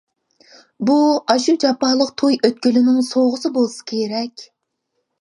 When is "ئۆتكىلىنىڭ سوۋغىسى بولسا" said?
2.43-3.91